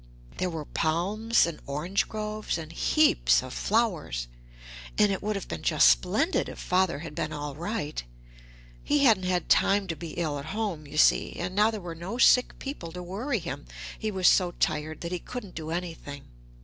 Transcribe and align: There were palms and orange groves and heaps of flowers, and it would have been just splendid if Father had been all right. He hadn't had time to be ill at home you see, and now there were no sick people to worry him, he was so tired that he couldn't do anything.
There 0.39 0.49
were 0.49 0.65
palms 0.65 1.45
and 1.45 1.59
orange 1.67 2.09
groves 2.09 2.57
and 2.57 2.71
heaps 2.71 3.43
of 3.43 3.53
flowers, 3.53 4.27
and 4.97 5.11
it 5.11 5.21
would 5.21 5.35
have 5.35 5.47
been 5.47 5.61
just 5.61 5.87
splendid 5.89 6.49
if 6.49 6.57
Father 6.57 6.97
had 7.05 7.13
been 7.13 7.31
all 7.31 7.53
right. 7.53 8.03
He 8.83 9.03
hadn't 9.03 9.25
had 9.25 9.47
time 9.47 9.85
to 9.89 9.95
be 9.95 10.13
ill 10.13 10.39
at 10.39 10.45
home 10.57 10.87
you 10.87 10.97
see, 10.97 11.33
and 11.33 11.53
now 11.53 11.69
there 11.69 11.79
were 11.81 11.93
no 11.93 12.17
sick 12.17 12.57
people 12.57 12.91
to 12.93 13.03
worry 13.03 13.37
him, 13.37 13.65
he 13.99 14.09
was 14.09 14.27
so 14.27 14.53
tired 14.53 15.01
that 15.01 15.11
he 15.11 15.19
couldn't 15.19 15.53
do 15.53 15.69
anything. 15.69 16.23